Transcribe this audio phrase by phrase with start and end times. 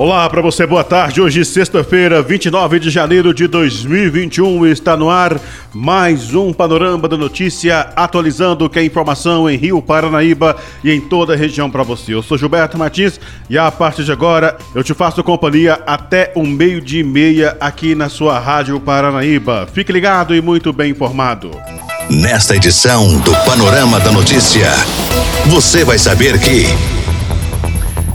[0.00, 1.20] Olá para você, boa tarde.
[1.20, 5.38] Hoje, sexta-feira, 29 de janeiro de 2021, está no ar
[5.74, 11.34] mais um Panorama da Notícia, atualizando que é informação em Rio Paranaíba e em toda
[11.34, 12.14] a região para você.
[12.14, 13.20] Eu sou Gilberto Martins
[13.50, 17.94] e a partir de agora eu te faço companhia até o meio-dia e meia aqui
[17.94, 19.68] na sua Rádio Paranaíba.
[19.70, 21.50] Fique ligado e muito bem informado.
[22.08, 24.70] Nesta edição do Panorama da Notícia,
[25.50, 26.99] você vai saber que.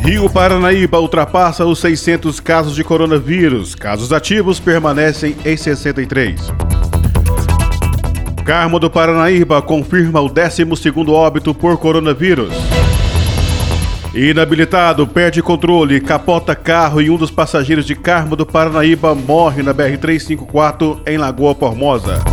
[0.06, 3.74] Rio Paranaíba ultrapassa os 600 casos de coronavírus.
[3.74, 6.54] Casos ativos permanecem em 63.
[8.46, 12.54] Carmo do Paranaíba confirma o 12º óbito por coronavírus.
[14.14, 19.74] Inabilitado, perde controle, capota carro e um dos passageiros de Carmo do Paranaíba morre na
[19.74, 22.24] BR-354 em Lagoa Formosa.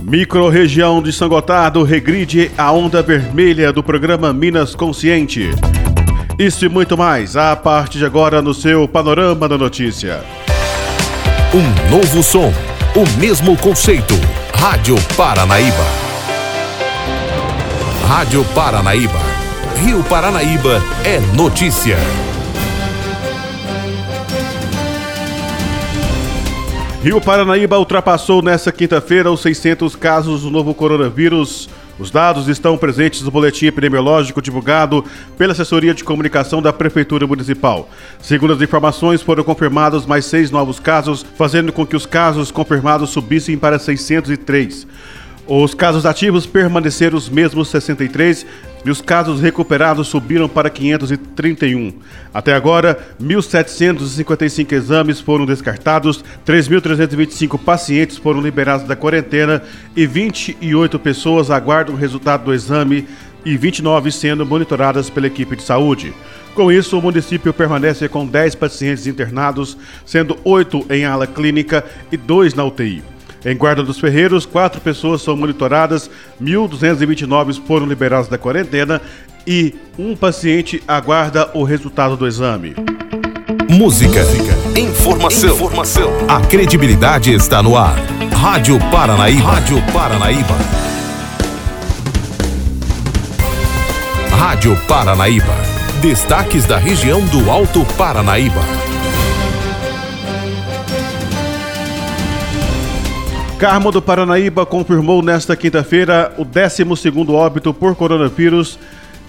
[0.00, 5.50] Microrregião de São Gotardo regride a onda vermelha do programa Minas Consciente.
[6.40, 10.24] Isso e muito mais a partir de agora no seu Panorama da Notícia.
[11.52, 12.50] Um novo som,
[12.96, 14.14] o mesmo conceito.
[14.54, 15.84] Rádio Paranaíba.
[18.08, 19.20] Rádio Paranaíba.
[19.84, 21.98] Rio Paranaíba é notícia.
[27.02, 31.68] Rio Paranaíba ultrapassou nesta quinta-feira os 600 casos do novo coronavírus
[32.00, 35.04] os dados estão presentes no boletim epidemiológico divulgado
[35.36, 37.90] pela assessoria de comunicação da Prefeitura Municipal.
[38.22, 43.10] Segundo as informações, foram confirmados mais seis novos casos, fazendo com que os casos confirmados
[43.10, 44.86] subissem para 603.
[45.46, 48.46] Os casos ativos permaneceram os mesmos 63
[48.84, 51.92] e os casos recuperados subiram para 531.
[52.32, 59.62] Até agora, 1.755 exames foram descartados, 3.325 pacientes foram liberados da quarentena
[59.94, 63.06] e 28 pessoas aguardam o resultado do exame
[63.44, 66.12] e 29 sendo monitoradas pela equipe de saúde.
[66.54, 72.16] Com isso, o município permanece com 10 pacientes internados, sendo 8 em ala clínica e
[72.16, 73.02] 2 na UTI.
[73.44, 76.10] Em Guarda dos Ferreiros, quatro pessoas são monitoradas,
[76.42, 79.00] 1.229 foram liberadas da quarentena
[79.46, 82.74] e um paciente aguarda o resultado do exame.
[83.68, 84.20] Música,
[84.76, 86.10] informação, informação.
[86.28, 87.96] A credibilidade está no ar.
[88.32, 89.42] Rádio Paranaíba.
[89.42, 90.56] Rádio Paranaíba.
[94.30, 95.54] Rádio Paranaíba.
[96.02, 98.60] Destaques da região do Alto Paranaíba.
[103.60, 108.78] Carmo do Paranaíba confirmou nesta quinta-feira o 12º óbito por coronavírus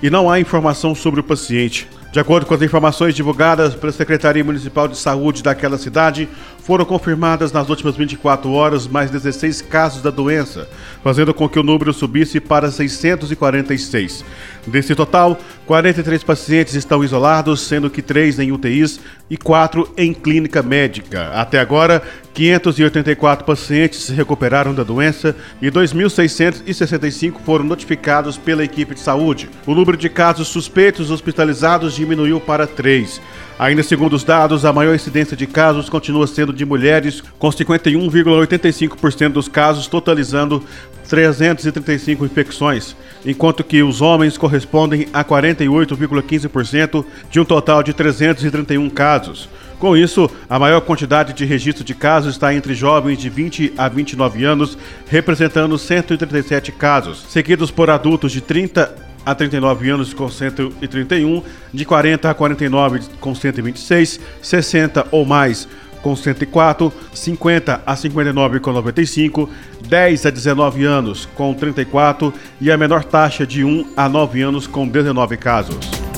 [0.02, 1.86] e não há informação sobre o paciente.
[2.14, 6.30] De acordo com as informações divulgadas pela Secretaria Municipal de Saúde daquela cidade,
[6.64, 10.68] foram confirmadas nas últimas 24 horas mais 16 casos da doença,
[11.04, 14.24] fazendo com que o número subisse para 646.
[14.68, 20.62] Desse total, 43 pacientes estão isolados, sendo que 3 em UTIs e 4 em clínica
[20.62, 21.32] médica.
[21.34, 29.00] Até agora, 584 pacientes se recuperaram da doença e 2.665 foram notificados pela equipe de
[29.00, 29.50] saúde.
[29.66, 33.20] O número de casos suspeitos hospitalizados diminuiu para 3.
[33.60, 39.30] Ainda segundo os dados, a maior incidência de casos continua sendo de mulheres, com 51,85%
[39.30, 40.64] dos casos, totalizando
[41.08, 42.96] 335 infecções,
[43.26, 49.50] enquanto que os homens correspondem a 48,15% de um total de 331 casos.
[49.78, 53.90] Com isso, a maior quantidade de registro de casos está entre jovens de 20 a
[53.90, 61.44] 29 anos, representando 137 casos, seguidos por adultos de 30 a 39 anos com 131,
[61.74, 65.68] de 40 a 49 com 126, 60 ou mais
[66.02, 69.50] com 104, 50 a 59 com 95,
[69.88, 74.68] 10 a 19 anos com 34 e a menor taxa de 1 a 9 anos
[74.68, 76.11] com 19 casos.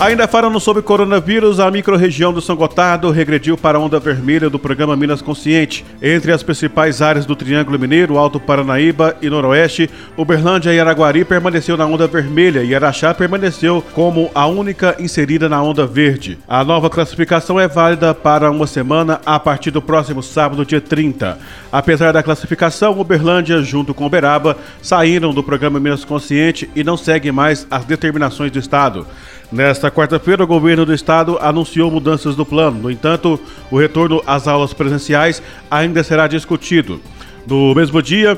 [0.00, 4.58] Ainda falando sobre coronavírus, a microrregião do São Gotardo regrediu para a onda vermelha do
[4.58, 5.84] programa Minas Consciente.
[6.02, 11.76] Entre as principais áreas do Triângulo Mineiro, Alto Paranaíba e Noroeste, Uberlândia e Araguari permaneceu
[11.76, 16.38] na onda vermelha e Araxá permaneceu como a única inserida na onda verde.
[16.46, 21.38] A nova classificação é válida para uma semana a partir do próximo sábado, dia 30.
[21.72, 27.32] Apesar da classificação, Uberlândia, junto com Uberaba, saíram do programa Minas Consciente e não seguem
[27.32, 29.06] mais as determinações do Estado.
[29.54, 32.82] Nesta quarta-feira, o governo do estado anunciou mudanças do plano.
[32.82, 33.38] No entanto,
[33.70, 35.40] o retorno às aulas presenciais
[35.70, 37.00] ainda será discutido.
[37.46, 38.36] No mesmo dia,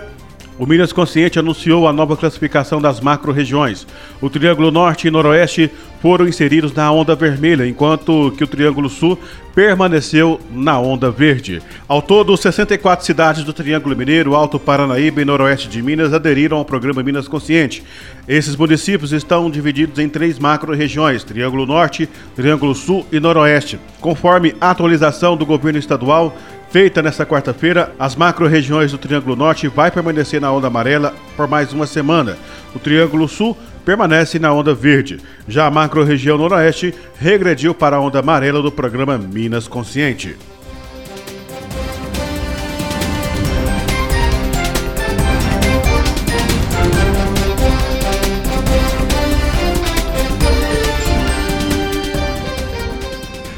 [0.59, 3.87] O Minas Consciente anunciou a nova classificação das macro-regiões.
[4.23, 5.71] O Triângulo Norte e Noroeste
[6.01, 9.19] foram inseridos na onda vermelha, enquanto que o Triângulo Sul
[9.55, 11.61] permaneceu na onda verde.
[11.87, 16.65] Ao todo, 64 cidades do Triângulo Mineiro, Alto Paranaíba e Noroeste de Minas aderiram ao
[16.65, 17.83] programa Minas Consciente.
[18.27, 23.79] Esses municípios estão divididos em três macro-regiões: Triângulo Norte, Triângulo Sul e Noroeste.
[24.01, 26.37] Conforme a atualização do governo estadual,
[26.71, 31.73] Feita nesta quarta-feira, as macro-regiões do Triângulo Norte vai permanecer na onda amarela por mais
[31.73, 32.37] uma semana.
[32.75, 35.19] O Triângulo Sul permanece na onda verde.
[35.47, 40.37] Já a macro-região Noroeste regrediu para a onda amarela do programa Minas Consciente.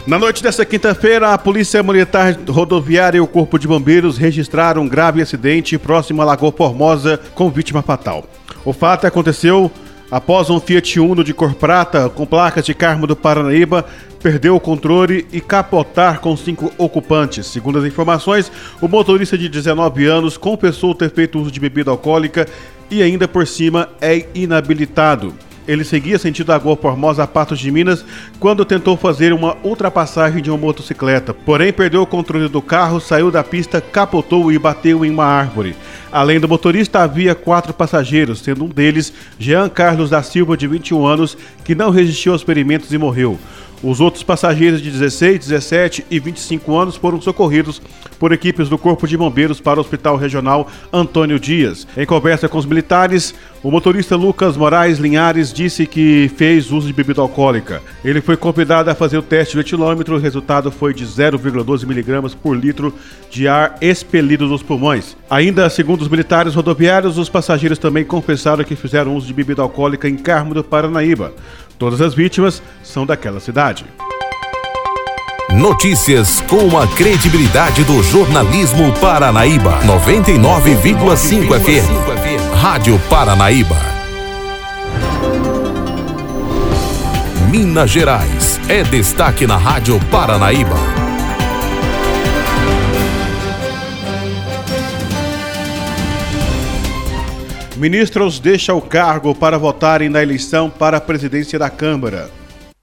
[0.08, 4.88] Na noite desta quinta-feira, a Polícia Militar Rodoviária e o Corpo de Bombeiros registraram um
[4.88, 8.24] grave acidente próximo à Lagoa Formosa com vítima fatal.
[8.64, 9.70] O fato aconteceu
[10.10, 13.84] após um Fiat Uno de cor prata com placas de Carmo do Paranaíba
[14.18, 17.46] perdeu o controle e capotar com cinco ocupantes.
[17.46, 18.50] Segundo as informações,
[18.80, 22.48] o motorista de 19 anos confessou ter feito uso de bebida alcoólica
[22.90, 25.34] e ainda por cima é inabilitado.
[25.68, 28.02] Ele seguia sentido Lagoa Formosa a Patos de Minas
[28.40, 31.34] quando tentou fazer uma ultrapassagem de uma motocicleta.
[31.34, 35.76] Porém, perdeu o controle do carro, saiu da pista, capotou e bateu em uma árvore.
[36.10, 41.06] Além do motorista, havia quatro passageiros, sendo um deles Jean Carlos da Silva, de 21
[41.06, 43.38] anos, que não resistiu aos experimentos e morreu.
[43.82, 47.80] Os outros passageiros de 16, 17 e 25 anos foram socorridos
[48.18, 51.86] por equipes do Corpo de Bombeiros para o Hospital Regional Antônio Dias.
[51.96, 53.32] Em conversa com os militares,
[53.62, 57.80] o motorista Lucas Moraes Linhares disse que fez uso de bebida alcoólica.
[58.04, 62.34] Ele foi convidado a fazer o teste de etilômetro, o resultado foi de 0,12 miligramas
[62.34, 62.92] por litro
[63.30, 65.16] de ar expelido dos pulmões.
[65.30, 70.08] Ainda segundo os militares rodoviários, os passageiros também confessaram que fizeram uso de bebida alcoólica
[70.08, 71.32] em Carmo do Paranaíba.
[71.78, 73.86] Todas as vítimas são daquela cidade.
[75.54, 79.80] Notícias com a credibilidade do jornalismo Paranaíba.
[79.84, 82.54] 99,5 FM.
[82.60, 83.76] Rádio Paranaíba.
[87.48, 91.07] Minas Gerais é destaque na Rádio Paranaíba.
[97.78, 102.28] Ministros deixa o cargo para votarem na eleição para a presidência da Câmara.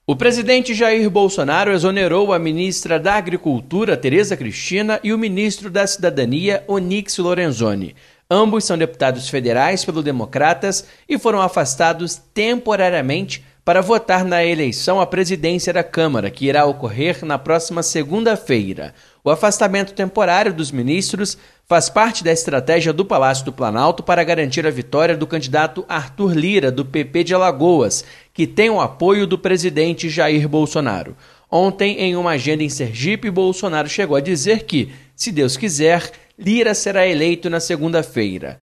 [0.06, 5.86] O presidente Jair Bolsonaro exonerou a ministra da Agricultura, Tereza Cristina, e o ministro da
[5.86, 7.94] Cidadania, Onix Lorenzoni.
[8.30, 15.06] Ambos são deputados federais pelo Democratas e foram afastados temporariamente para votar na eleição à
[15.06, 18.94] presidência da Câmara, que irá ocorrer na próxima segunda-feira.
[19.26, 21.36] O afastamento temporário dos ministros
[21.66, 26.32] faz parte da estratégia do Palácio do Planalto para garantir a vitória do candidato Arthur
[26.32, 31.16] Lira, do PP de Alagoas, que tem o apoio do presidente Jair Bolsonaro.
[31.50, 36.08] Ontem, em uma agenda em Sergipe, Bolsonaro chegou a dizer que, se Deus quiser,
[36.38, 38.58] Lira será eleito na segunda-feira.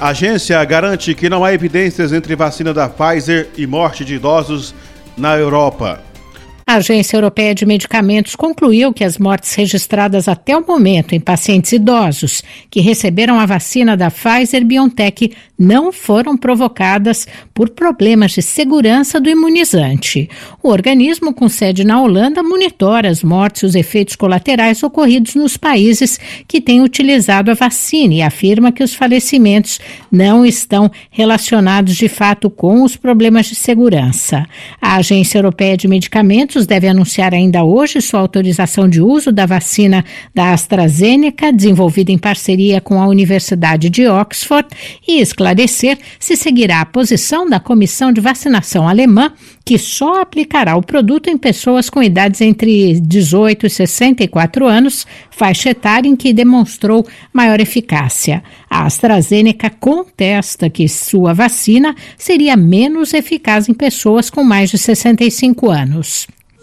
[0.00, 4.72] A agência garante que não há evidências entre vacina da Pfizer e morte de idosos
[5.18, 6.07] na Europa.
[6.68, 11.72] A Agência Europeia de Medicamentos concluiu que as mortes registradas até o momento em pacientes
[11.72, 19.18] idosos que receberam a vacina da Pfizer BioNTech não foram provocadas por problemas de segurança
[19.18, 20.28] do imunizante.
[20.62, 25.56] O organismo, com sede na Holanda, monitora as mortes e os efeitos colaterais ocorridos nos
[25.56, 29.80] países que têm utilizado a vacina e afirma que os falecimentos
[30.12, 34.46] não estão relacionados de fato com os problemas de segurança.
[34.80, 40.04] A Agência Europeia de Medicamentos deve anunciar ainda hoje sua autorização de uso da vacina
[40.34, 44.68] da AstraZeneca, desenvolvida em parceria com a Universidade de Oxford,
[45.06, 49.32] e esclarecer se seguirá a posição da Comissão de Vacinação Alemã,
[49.64, 55.70] que só aplicará o produto em pessoas com idades entre 18 e 64 anos, faixa
[55.70, 58.42] etária em que demonstrou maior eficácia.
[58.70, 65.70] A AstraZeneca contesta que sua vacina seria menos eficaz em pessoas com mais de 65
[65.70, 66.26] anos.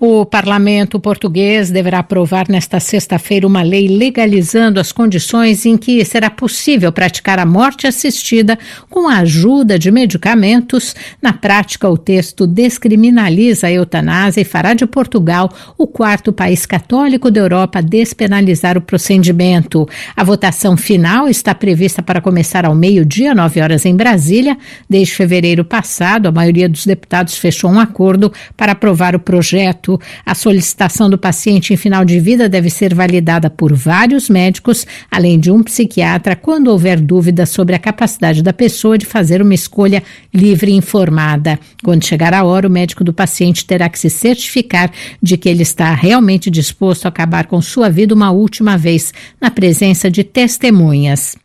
[0.00, 6.30] O parlamento português deverá aprovar nesta sexta-feira uma lei legalizando as condições em que será
[6.30, 8.56] possível praticar a morte assistida
[8.88, 10.94] com a ajuda de medicamentos.
[11.20, 17.28] Na prática, o texto descriminaliza a eutanásia e fará de Portugal o quarto país católico
[17.28, 19.84] da Europa a despenalizar o procedimento.
[20.16, 24.56] A votação final está prevista para começar ao meio-dia, nove horas em Brasília.
[24.88, 29.87] Desde fevereiro passado, a maioria dos deputados fechou um acordo para aprovar o projeto
[30.26, 35.38] A solicitação do paciente em final de vida deve ser validada por vários médicos, além
[35.38, 40.02] de um psiquiatra, quando houver dúvida sobre a capacidade da pessoa de fazer uma escolha
[40.34, 41.58] livre e informada.
[41.84, 44.90] Quando chegar a hora, o médico do paciente terá que se certificar
[45.22, 49.50] de que ele está realmente disposto a acabar com sua vida uma última vez, na
[49.50, 51.36] presença de testemunhas.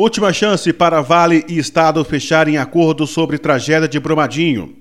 [0.00, 4.77] Última chance para Vale e Estado fecharem acordo sobre tragédia de Brumadinho.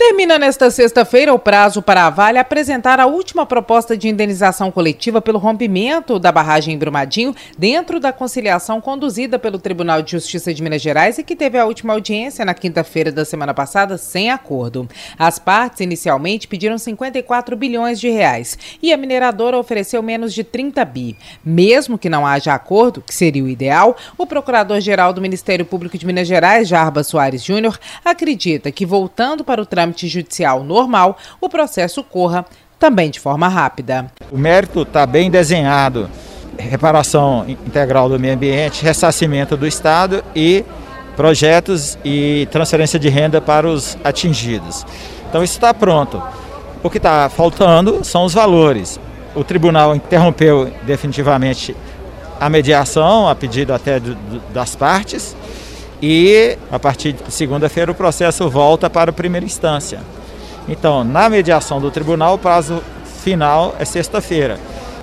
[0.00, 5.20] Termina nesta sexta-feira o prazo para a Vale apresentar a última proposta de indenização coletiva
[5.20, 10.62] pelo rompimento da barragem em Brumadinho, dentro da conciliação conduzida pelo Tribunal de Justiça de
[10.62, 14.88] Minas Gerais e que teve a última audiência na quinta-feira da semana passada sem acordo.
[15.18, 20.82] As partes inicialmente pediram 54 bilhões de reais e a mineradora ofereceu menos de 30
[20.86, 21.14] bi.
[21.44, 26.06] Mesmo que não haja acordo, que seria o ideal, o procurador-geral do Ministério Público de
[26.06, 31.48] Minas Gerais, Jarba Soares Júnior, acredita que voltando para o trâmite trâmite judicial normal, o
[31.48, 32.44] processo corra
[32.78, 34.06] também de forma rápida.
[34.30, 36.08] O mérito está bem desenhado:
[36.58, 40.64] reparação integral do meio ambiente, ressarcimento do Estado e
[41.16, 44.86] projetos e transferência de renda para os atingidos.
[45.28, 46.22] Então isso está pronto.
[46.82, 48.98] O que está faltando são os valores.
[49.34, 51.76] O tribunal interrompeu definitivamente
[52.40, 54.00] a mediação, a pedido até
[54.52, 55.36] das partes,
[56.02, 60.00] e a partir de segunda-feira o processo volta para a primeira instância.
[60.68, 62.82] Então, na mediação do tribunal, o prazo
[63.22, 64.58] final é sexta-feira.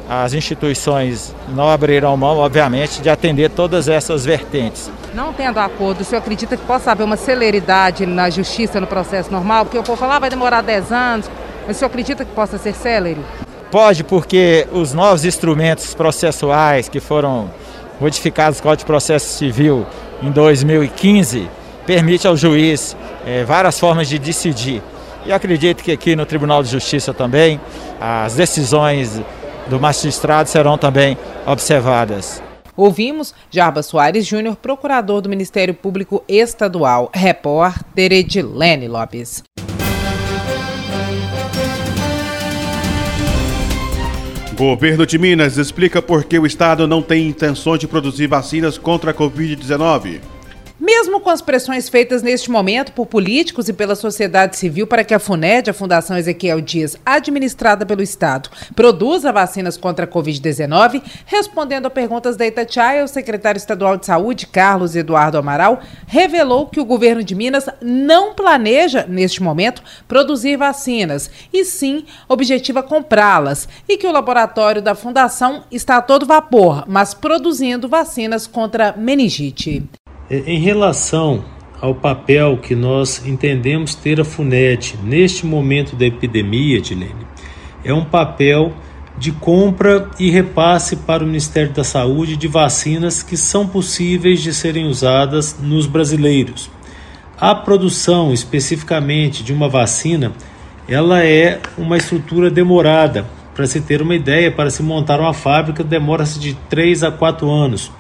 [0.10, 4.89] As instituições não abrirão mão, obviamente, de atender todas essas vertentes.
[5.13, 9.30] Não tendo acordo, o senhor acredita que possa haver uma celeridade na justiça, no processo
[9.30, 9.66] normal?
[9.66, 11.30] Porque o povo fala, ah, vai demorar 10 anos,
[11.66, 13.20] mas o senhor acredita que possa ser célere?
[13.70, 17.50] Pode, porque os novos instrumentos processuais que foram
[18.00, 19.86] modificados no Código de Processo Civil
[20.21, 21.50] em 2015
[21.86, 22.95] permite ao juiz
[23.25, 24.83] é, várias formas de decidir.
[25.25, 27.59] E acredito que aqui no Tribunal de Justiça também
[28.00, 29.21] as decisões
[29.67, 32.41] do magistrado serão também observadas.
[32.75, 39.43] Ouvimos Jarba Soares Júnior, procurador do Ministério Público Estadual, repórter Edilene Lopes.
[44.57, 49.11] Governo de Minas explica por que o estado não tem intenções de produzir vacinas contra
[49.11, 50.19] a Covid-19.
[50.88, 55.13] Mesmo com as pressões feitas neste momento por políticos e pela sociedade civil para que
[55.13, 61.88] a FUNED, a Fundação Ezequiel Dias, administrada pelo Estado, produza vacinas contra a Covid-19, respondendo
[61.88, 66.86] a perguntas da Itatiaia, o secretário estadual de Saúde, Carlos Eduardo Amaral, revelou que o
[66.86, 74.08] governo de Minas não planeja, neste momento, produzir vacinas, e sim objetiva comprá-las, e que
[74.08, 79.84] o laboratório da Fundação está a todo vapor, mas produzindo vacinas contra meningite.
[80.29, 81.43] É, em relação
[81.79, 87.27] ao papel que nós entendemos ter a FUNED neste momento da epidemia, Dilene,
[87.84, 88.74] é um papel
[89.17, 94.53] de compra e repasse para o Ministério da Saúde de vacinas que são possíveis de
[94.53, 96.69] serem usadas nos brasileiros.
[97.39, 100.34] A produção especificamente de uma vacina,
[100.89, 103.25] ela é uma estrutura demorada.
[103.55, 107.50] Para se ter uma ideia, para se montar uma fábrica demora-se de 3 a 4
[107.50, 107.91] anos.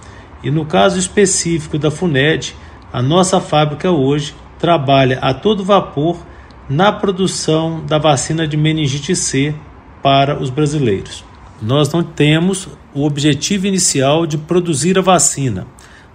[0.47, 2.55] E no caso específico da FUNED,
[2.93, 6.25] a nossa fábrica hoje trabalha a todo vapor
[6.69, 9.53] na produção da vacina de meningite C
[10.01, 11.25] para os brasileiros.
[11.61, 15.67] Nós não temos o objetivo inicial de produzir a vacina.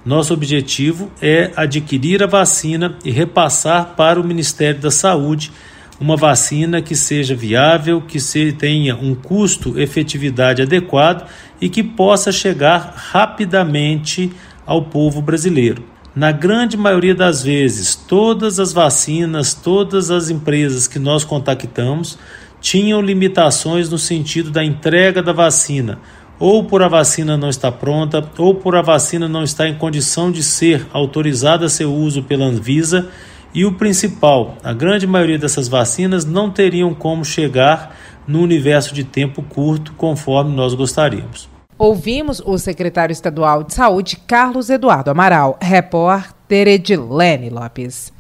[0.03, 5.53] Nosso objetivo é adquirir a vacina e repassar para o Ministério da Saúde
[6.03, 11.29] uma vacina que seja viável, que se tenha um custo-efetividade adequado
[11.61, 14.33] e que possa chegar rapidamente
[14.67, 15.85] ao povo brasileiro.
[16.13, 22.19] Na grande maioria das vezes, todas as vacinas, todas as empresas que nós contactamos
[22.61, 26.01] tinham limitações no sentido da entrega da vacina,
[26.37, 30.33] ou por a vacina não estar pronta, ou por a vacina não estar em condição
[30.33, 33.09] de ser autorizada a seu uso pela Anvisa
[33.55, 39.05] e o principal, a grande maioria dessas vacinas não teriam como chegar no universo de
[39.05, 41.49] tempo curto conforme nós gostaríamos.
[41.79, 48.13] Ouvimos o secretário estadual de Saúde, Carlos Eduardo Amaral, repórter Edilene Lopes.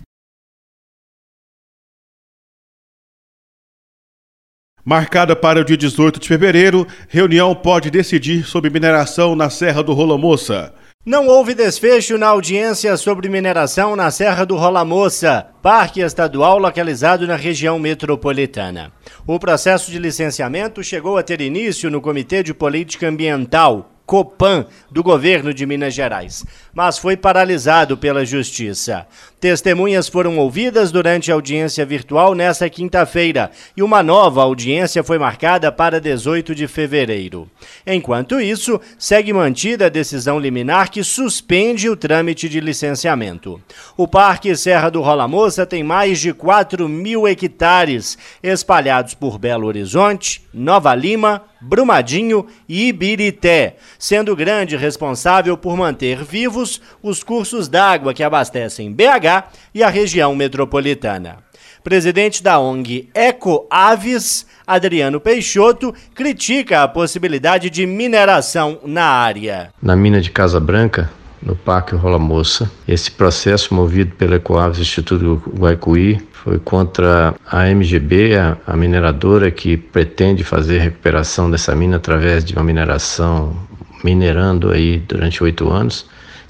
[4.84, 9.92] Marcada para o dia 18 de fevereiro, reunião pode decidir sobre mineração na Serra do
[9.92, 10.74] Rola Moça.
[11.04, 17.26] Não houve desfecho na audiência sobre mineração na Serra do Rola Moça, parque estadual localizado
[17.26, 18.92] na região metropolitana.
[19.26, 25.02] O processo de licenciamento chegou a ter início no Comitê de Política Ambiental, Copan do
[25.02, 29.04] governo de Minas Gerais, mas foi paralisado pela Justiça.
[29.42, 35.72] Testemunhas foram ouvidas durante a audiência virtual nesta quinta-feira e uma nova audiência foi marcada
[35.72, 37.50] para 18 de fevereiro.
[37.84, 43.60] Enquanto isso, segue mantida a decisão liminar que suspende o trâmite de licenciamento.
[43.96, 49.66] O Parque Serra do Rola Moça tem mais de 4 mil hectares espalhados por Belo
[49.66, 58.12] Horizonte, Nova Lima, Brumadinho e Ibirité, sendo grande responsável por manter vivos os cursos d'água
[58.12, 59.31] que abastecem BH
[59.74, 61.38] e a região metropolitana.
[61.82, 69.70] Presidente da ONG Eco Aves, Adriano Peixoto, critica a possibilidade de mineração na área.
[69.82, 71.10] Na mina de Casa Branca,
[71.42, 78.36] no Parque Rola Moça, esse processo movido pelo Ecoaves Instituto Guaicuí foi contra a MGB,
[78.66, 83.56] a, mineradora que pretende fazer recuperação dessa mina através de uma mineração
[84.04, 86.06] minerando aí durante oito anos.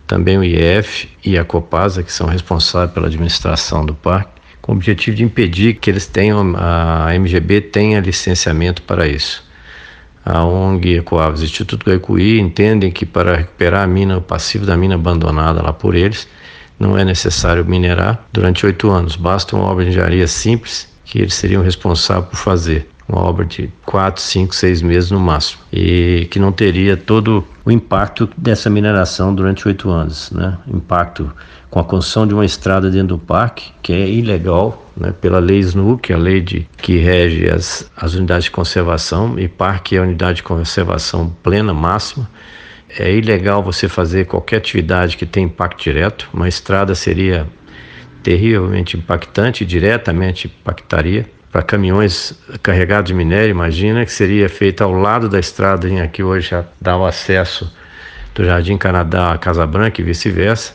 [0.06, 4.75] Também o IF e a Copasa, que são responsáveis pela administração do parque, com o
[4.76, 9.44] objetivo de impedir que eles tenham, a MGB tenha licenciamento para isso.
[10.25, 14.76] A ONG Ecoaves e Instituto Guaicuí entendem que para recuperar a mina, o passivo da
[14.76, 16.28] mina abandonada lá por eles,
[16.78, 21.35] não é necessário minerar durante oito anos, basta uma obra de engenharia simples que eles
[21.35, 22.88] seriam responsáveis por fazer.
[23.09, 25.61] Uma obra de quatro, cinco, seis meses no máximo.
[25.73, 30.31] E que não teria todo o impacto dessa mineração durante oito anos.
[30.31, 30.57] Né?
[30.66, 31.33] Impacto
[31.71, 35.59] com a construção de uma estrada dentro do parque, que é ilegal né, pela lei
[35.59, 39.97] SNU, que é a lei de, que rege as, as unidades de conservação, e parque
[39.97, 42.28] é a unidade de conservação plena, máxima
[42.99, 46.28] é ilegal você fazer qualquer atividade que tenha impacto direto.
[46.33, 47.47] Uma estrada seria
[48.23, 51.28] terrivelmente impactante, diretamente impactaria.
[51.52, 52.32] Para caminhões
[52.62, 56.64] carregados de minério, imagina que seria feita ao lado da estrada em aqui hoje já
[56.80, 57.71] dá o acesso
[58.35, 60.73] do Jardim Canadá à Casa Branca e vice-versa,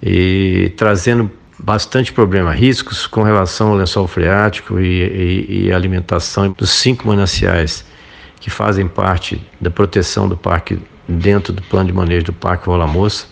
[0.00, 1.28] e trazendo
[1.58, 7.84] bastante problema, riscos com relação ao lençol freático e, e, e alimentação dos cinco mananciais
[8.38, 10.78] que fazem parte da proteção do Parque
[11.08, 13.26] dentro do plano de manejo do Parque Rola Moça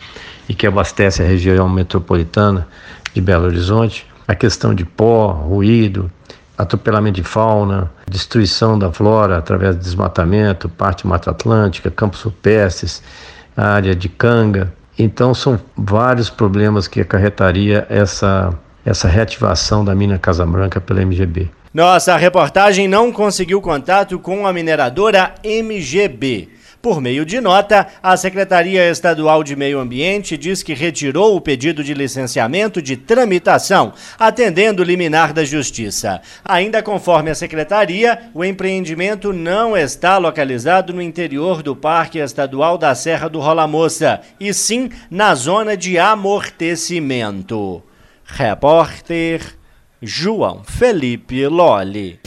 [0.49, 2.67] e que abastece a região metropolitana
[3.15, 4.05] de Belo Horizonte.
[4.27, 6.11] A questão de pó, ruído,
[6.57, 13.03] atropelamento de fauna, destruição da flora através de desmatamento, parte Mata Atlântica, campos rupestres,
[13.57, 14.73] área de canga.
[14.99, 21.51] Então são vários problemas que acarretaria essa, essa reativação da mina Casa Branca pela MGB.
[21.73, 26.49] Nossa reportagem não conseguiu contato com a mineradora MGB.
[26.81, 31.83] Por meio de nota, a Secretaria Estadual de Meio Ambiente diz que retirou o pedido
[31.83, 36.21] de licenciamento de tramitação, atendendo o liminar da Justiça.
[36.45, 42.95] Ainda conforme a Secretaria, o empreendimento não está localizado no interior do Parque Estadual da
[42.95, 47.83] Serra do Rola Moça, e sim na zona de amortecimento.
[48.25, 49.41] Repórter
[50.01, 52.21] João Felipe Lolli.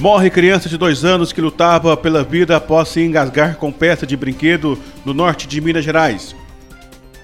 [0.00, 4.16] Morre criança de dois anos que lutava pela vida após se engasgar com peça de
[4.16, 6.36] brinquedo no norte de Minas Gerais.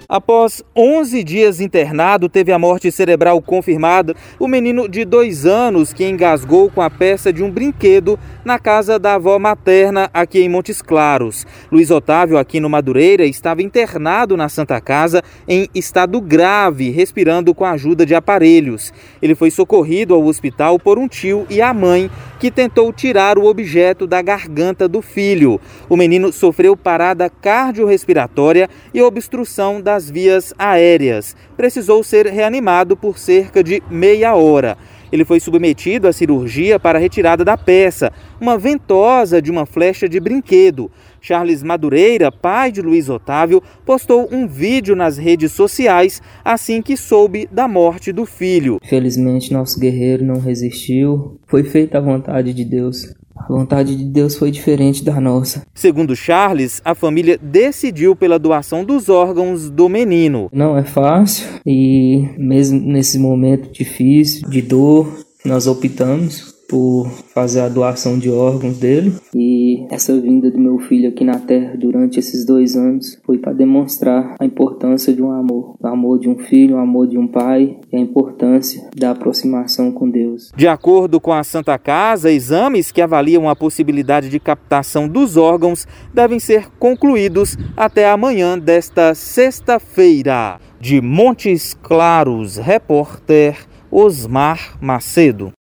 [0.09, 6.05] Após 11 dias internado, teve a morte cerebral confirmada o menino de dois anos que
[6.05, 10.83] engasgou com a peça de um brinquedo na casa da avó materna aqui em Montes
[10.83, 11.47] Claros.
[11.73, 17.65] Luiz Otávio, aqui no Madureira, estava internado na Santa Casa em estado grave, respirando com
[17.65, 18.93] a ajuda de aparelhos.
[19.23, 23.47] Ele foi socorrido ao hospital por um tio e a mãe, que tentou tirar o
[23.47, 25.59] objeto da garganta do filho.
[25.89, 31.37] O menino sofreu parada cardiorrespiratória e obstrução da das vias aéreas.
[31.57, 34.77] Precisou ser reanimado por cerca de meia hora.
[35.13, 40.09] Ele foi submetido à cirurgia para a retirada da peça, uma ventosa de uma flecha
[40.09, 40.91] de brinquedo.
[41.21, 47.49] Charles Madureira, pai de Luiz Otávio, postou um vídeo nas redes sociais assim que soube
[47.53, 48.81] da morte do filho.
[48.83, 51.39] Felizmente, nosso guerreiro não resistiu.
[51.47, 53.15] Foi feita a vontade de Deus.
[53.37, 55.63] A vontade de Deus foi diferente da nossa.
[55.75, 60.49] Segundo Charles, a família decidiu pela doação dos órgãos do menino.
[60.53, 65.09] Não é fácil e mesmo nesse momento difícil, de dor,
[65.45, 71.09] nós optamos por fazer a doação de órgãos dele e essa vinda do meu filho
[71.09, 75.77] aqui na Terra durante esses dois anos foi para demonstrar a importância de um amor,
[75.81, 79.93] o amor de um filho, o amor de um pai e a importância da aproximação
[79.93, 80.51] com Deus.
[80.57, 85.87] De acordo com a Santa Casa, exames que avaliam a possibilidade de captação dos órgãos
[86.13, 90.61] devem ser concluídos até amanhã desta sexta-feira.
[90.81, 93.57] De Montes Claros, repórter
[93.91, 95.53] Osmar Macedo.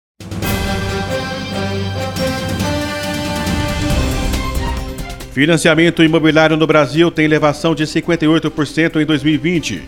[5.34, 9.82] Financiamento imobiliário no Brasil tem elevação de 58% em 2020.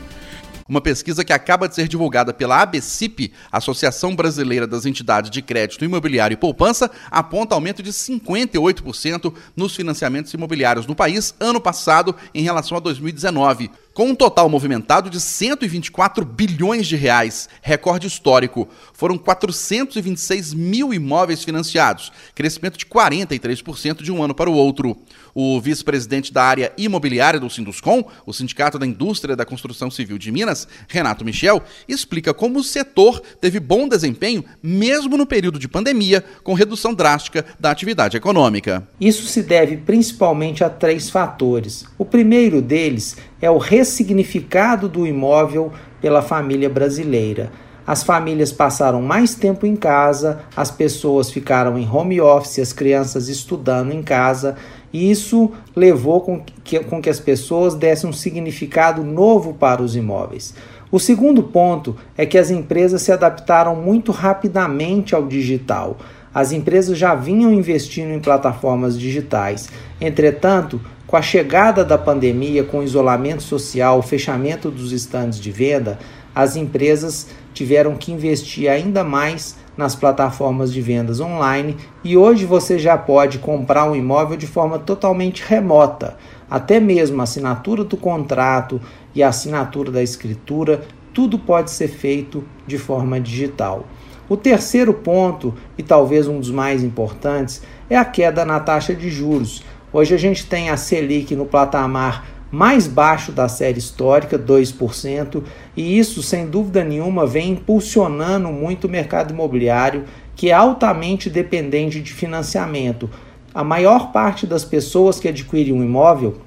[0.68, 5.84] Uma pesquisa que acaba de ser divulgada pela ABCIP, Associação Brasileira das Entidades de Crédito
[5.84, 12.42] Imobiliário e Poupança, aponta aumento de 58% nos financiamentos imobiliários no país ano passado em
[12.42, 18.68] relação a 2019 com um total movimentado de 124 bilhões de reais, recorde histórico.
[18.92, 24.98] Foram 426 mil imóveis financiados, crescimento de 43% de um ano para o outro.
[25.34, 30.30] O vice-presidente da área imobiliária do Sinduscom, o Sindicato da Indústria da Construção Civil de
[30.30, 36.22] Minas, Renato Michel, explica como o setor teve bom desempenho mesmo no período de pandemia,
[36.42, 38.86] com redução drástica da atividade econômica.
[39.00, 41.86] Isso se deve principalmente a três fatores.
[41.96, 47.50] O primeiro deles é o ressignificado do imóvel pela família brasileira.
[47.86, 53.28] As famílias passaram mais tempo em casa, as pessoas ficaram em home office, as crianças
[53.28, 54.56] estudando em casa,
[54.92, 59.94] e isso levou com que, com que as pessoas dessem um significado novo para os
[59.94, 60.52] imóveis.
[60.90, 65.96] O segundo ponto é que as empresas se adaptaram muito rapidamente ao digital.
[66.32, 69.68] As empresas já vinham investindo em plataformas digitais.
[70.00, 75.50] Entretanto, com a chegada da pandemia, com o isolamento social, o fechamento dos estandes de
[75.52, 75.98] venda,
[76.34, 82.78] as empresas tiveram que investir ainda mais nas plataformas de vendas online e hoje você
[82.78, 86.16] já pode comprar um imóvel de forma totalmente remota.
[86.50, 88.80] Até mesmo a assinatura do contrato
[89.14, 90.82] e a assinatura da escritura,
[91.14, 93.86] tudo pode ser feito de forma digital.
[94.28, 99.08] O terceiro ponto, e talvez um dos mais importantes, é a queda na taxa de
[99.08, 99.62] juros.
[99.98, 105.42] Hoje a gente tem a Selic no patamar mais baixo da série histórica, 2%,
[105.74, 110.04] e isso, sem dúvida nenhuma, vem impulsionando muito o mercado imobiliário,
[110.34, 113.08] que é altamente dependente de financiamento.
[113.54, 116.42] A maior parte das pessoas que adquirem um imóvel,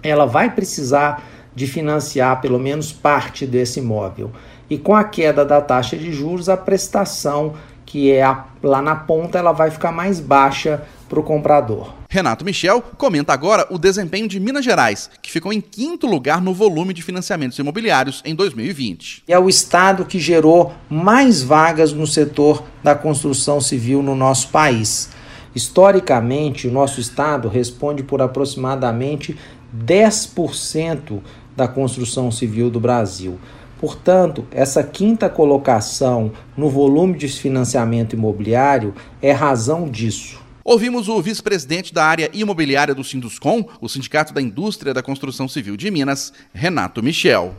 [0.00, 1.24] ela vai precisar
[1.56, 4.30] de financiar pelo menos parte desse imóvel.
[4.70, 7.54] E com a queda da taxa de juros, a prestação
[7.86, 11.92] que é a, lá na ponta, ela vai ficar mais baixa para o comprador.
[12.08, 16.54] Renato Michel comenta agora o desempenho de Minas Gerais, que ficou em quinto lugar no
[16.54, 19.24] volume de financiamentos imobiliários em 2020.
[19.28, 25.10] É o estado que gerou mais vagas no setor da construção civil no nosso país.
[25.54, 29.36] Historicamente, o nosso estado responde por aproximadamente
[29.74, 31.20] 10%
[31.56, 33.38] da construção civil do Brasil.
[33.78, 40.45] Portanto, essa quinta colocação no volume de financiamento imobiliário é razão disso.
[40.68, 45.76] Ouvimos o vice-presidente da área imobiliária do Sinduscom, o Sindicato da Indústria da Construção Civil
[45.76, 47.54] de Minas, Renato Michel.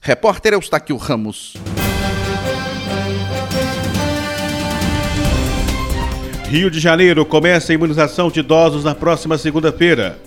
[0.00, 1.52] Repórter Eustáquio Ramos.
[6.48, 10.18] Rio de Janeiro começa a imunização de idosos na próxima segunda-feira.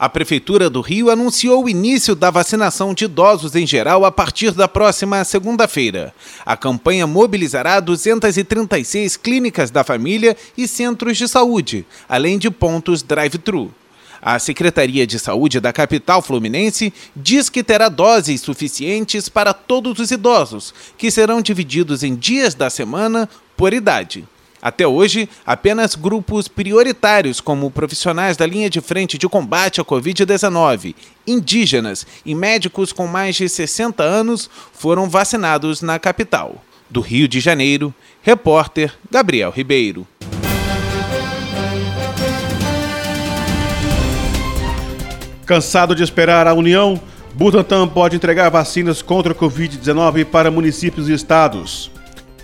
[0.00, 4.50] A Prefeitura do Rio anunciou o início da vacinação de idosos em geral a partir
[4.52, 6.14] da próxima segunda-feira.
[6.46, 13.70] A campanha mobilizará 236 clínicas da família e centros de saúde, além de pontos drive-thru.
[14.22, 20.10] A Secretaria de Saúde da capital fluminense diz que terá doses suficientes para todos os
[20.10, 24.26] idosos, que serão divididos em dias da semana por idade.
[24.62, 30.94] Até hoje, apenas grupos prioritários, como profissionais da linha de frente de combate à Covid-19,
[31.26, 36.62] indígenas e médicos com mais de 60 anos, foram vacinados na capital.
[36.90, 40.06] Do Rio de Janeiro, repórter Gabriel Ribeiro.
[45.46, 47.00] Cansado de esperar a União,
[47.34, 51.90] Butantan pode entregar vacinas contra a Covid-19 para municípios e estados.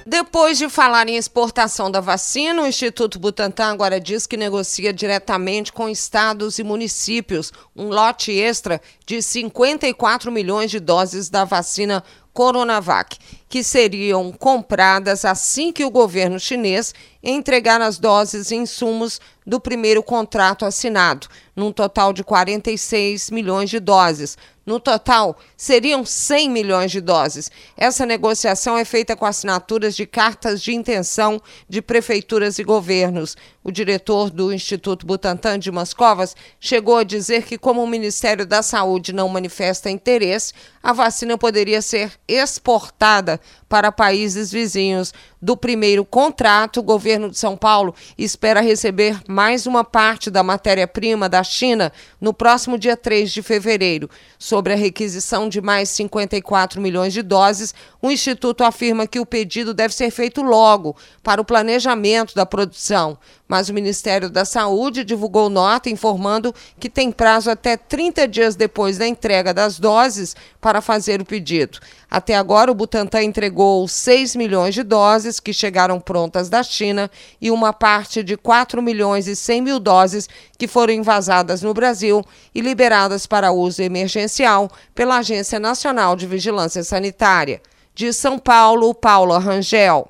[0.09, 5.73] Depois de falar em exportação da vacina, o Instituto Butantan agora diz que negocia diretamente
[5.73, 7.53] com estados e municípios.
[7.75, 15.73] Um lote extra de 54 milhões de doses da vacina Coronavac, que seriam compradas assim
[15.73, 22.13] que o governo chinês entregar as doses e insumos do primeiro contrato assinado, num total
[22.13, 27.53] de 46 milhões de doses, no total, seriam 100 milhões de doses.
[27.77, 33.37] Essa negociação é feita com assinaturas de cartas de intenção de prefeituras e governos.
[33.69, 38.63] O diretor do Instituto Butantan de Moscovas chegou a dizer que, como o Ministério da
[38.63, 45.13] Saúde não manifesta interesse, a vacina poderia ser exportada para países vizinhos.
[45.43, 51.29] Do primeiro contrato, o governo de São Paulo espera receber mais uma parte da matéria-prima
[51.29, 54.09] da China no próximo dia 3 de fevereiro.
[54.39, 59.75] Sobre a requisição de mais 54 milhões de doses, o Instituto afirma que o pedido
[59.75, 63.19] deve ser feito logo para o planejamento da produção.
[63.49, 68.99] Mas o Ministério da Saúde divulgou nota informando que tem prazo até 30 dias depois
[68.99, 71.79] da entrega das doses para fazer o pedido.
[72.11, 77.51] Até agora, o Butantan entregou 6 milhões de doses que chegaram prontas da China e
[77.51, 82.61] uma parte de 4 milhões e 100 mil doses que foram invasadas no Brasil e
[82.61, 87.61] liberadas para uso emergencial pela Agência Nacional de Vigilância Sanitária.
[87.95, 90.09] De São Paulo, Paula Rangel.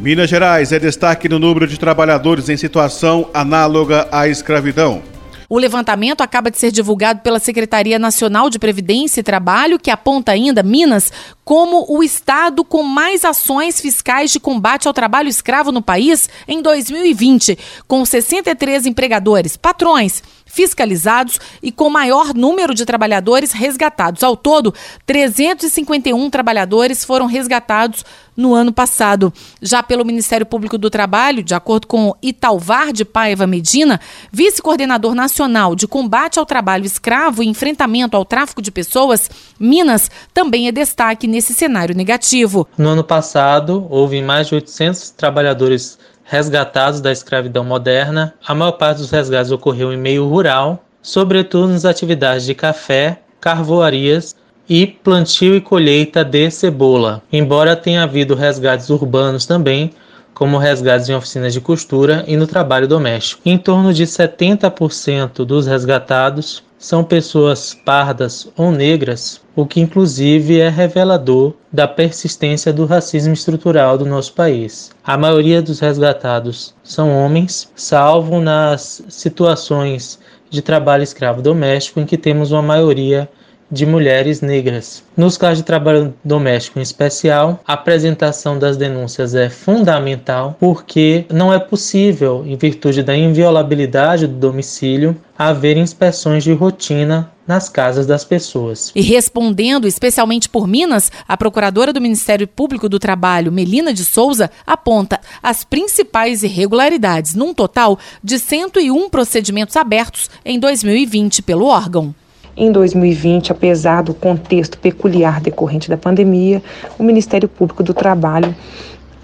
[0.00, 5.02] Minas Gerais é destaque no número de trabalhadores em situação análoga à escravidão.
[5.46, 10.32] O levantamento acaba de ser divulgado pela Secretaria Nacional de Previdência e Trabalho, que aponta
[10.32, 11.12] ainda Minas
[11.44, 16.62] como o estado com mais ações fiscais de combate ao trabalho escravo no país em
[16.62, 24.22] 2020, com 63 empregadores, patrões fiscalizados e com maior número de trabalhadores resgatados.
[24.22, 24.74] Ao todo,
[25.06, 28.04] 351 trabalhadores foram resgatados
[28.36, 29.32] no ano passado.
[29.60, 34.00] Já pelo Ministério Público do Trabalho, de acordo com Italvar de Paiva Medina,
[34.32, 40.68] vice-coordenador nacional de combate ao trabalho escravo e enfrentamento ao tráfico de pessoas, Minas também
[40.68, 42.66] é destaque nesse cenário negativo.
[42.78, 45.98] No ano passado, houve mais de 800 trabalhadores
[46.30, 51.84] resgatados da escravidão moderna, a maior parte dos resgates ocorreu em meio rural, sobretudo nas
[51.84, 54.36] atividades de café, carvoarias
[54.68, 57.20] e plantio e colheita de cebola.
[57.32, 59.90] Embora tenha havido resgates urbanos também,
[60.32, 63.42] como resgates em oficinas de costura e no trabalho doméstico.
[63.44, 70.70] Em torno de 70% dos resgatados são pessoas pardas ou negras, o que inclusive é
[70.70, 74.90] revelador da persistência do racismo estrutural do nosso país.
[75.04, 82.16] A maioria dos resgatados são homens, salvo nas situações de trabalho escravo doméstico em que
[82.16, 83.28] temos uma maioria
[83.70, 85.02] de mulheres negras.
[85.16, 91.52] Nos casos de trabalho doméstico em especial, a apresentação das denúncias é fundamental porque não
[91.52, 98.24] é possível, em virtude da inviolabilidade do domicílio, haver inspeções de rotina nas casas das
[98.24, 98.92] pessoas.
[98.94, 104.50] E respondendo especialmente por Minas, a procuradora do Ministério Público do Trabalho, Melina de Souza,
[104.66, 112.14] aponta as principais irregularidades, num total de 101 procedimentos abertos em 2020 pelo órgão.
[112.56, 116.62] Em 2020, apesar do contexto peculiar decorrente da pandemia,
[116.98, 118.54] o Ministério Público do Trabalho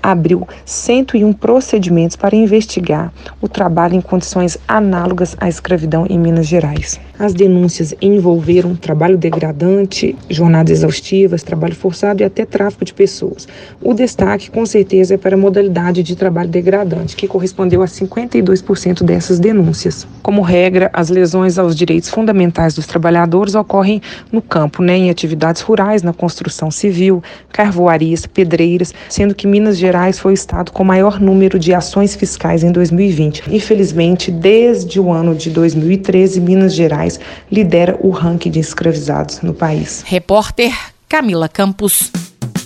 [0.06, 7.00] abriu 101 procedimentos para investigar o trabalho em condições análogas à escravidão em Minas Gerais.
[7.18, 13.48] As denúncias envolveram trabalho degradante, jornadas exaustivas, trabalho forçado e até tráfico de pessoas.
[13.82, 19.02] O destaque, com certeza, é para a modalidade de trabalho degradante, que correspondeu a 52%
[19.02, 20.06] dessas denúncias.
[20.22, 25.62] Como regra, as lesões aos direitos fundamentais dos trabalhadores ocorrem no campo, né, em atividades
[25.62, 31.18] rurais, na construção civil, carvoarias, pedreiras, sendo que Minas Gerais foi o estado com maior
[31.18, 33.44] número de ações fiscais em 2020.
[33.50, 37.18] Infelizmente, desde o ano de 2013, Minas Gerais
[37.50, 40.04] lidera o ranking de escravizados no país.
[40.06, 40.70] Repórter
[41.08, 42.12] Camila Campos.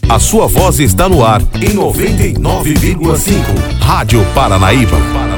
[0.09, 3.79] A sua voz está no ar em 99,5.
[3.79, 5.30] Rádio Paranaíba.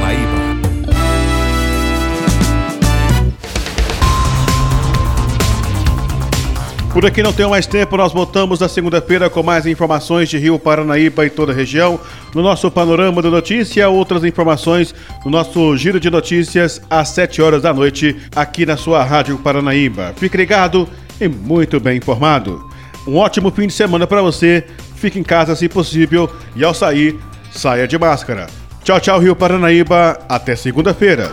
[6.93, 10.59] Por aqui não tenho mais tempo, nós voltamos na segunda-feira com mais informações de Rio
[10.59, 11.99] Paranaíba e toda a região.
[12.35, 17.63] No nosso panorama da notícia, outras informações no nosso giro de notícias às 7 horas
[17.63, 20.13] da noite, aqui na sua Rádio Paranaíba.
[20.19, 20.87] Fique ligado
[21.19, 22.63] e muito bem informado.
[23.09, 24.63] Um ótimo fim de semana para você.
[24.97, 27.19] Fique em casa se possível e ao sair,
[27.51, 28.49] saia de máscara.
[28.85, 30.19] Tchau, tchau, Rio Paranaíba.
[30.29, 31.33] Até segunda-feira.